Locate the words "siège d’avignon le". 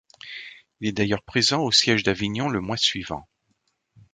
1.71-2.59